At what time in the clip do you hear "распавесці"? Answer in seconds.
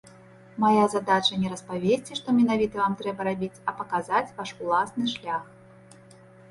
1.53-2.17